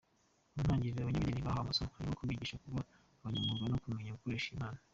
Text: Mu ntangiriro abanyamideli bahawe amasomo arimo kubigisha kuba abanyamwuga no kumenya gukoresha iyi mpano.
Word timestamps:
Mu 0.53 0.61
ntangiriro 0.63 0.99
abanyamideli 1.01 1.45
bahawe 1.45 1.63
amasomo 1.63 1.91
arimo 1.97 2.17
kubigisha 2.19 2.61
kuba 2.63 2.79
abanyamwuga 3.19 3.65
no 3.71 3.77
kumenya 3.83 4.15
gukoresha 4.17 4.47
iyi 4.49 4.59
mpano. 4.61 4.79